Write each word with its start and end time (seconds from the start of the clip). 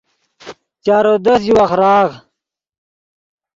چارو 0.85 1.13
دست 1.25 1.43
ژے 1.45 1.53
وخراغ 1.57 2.09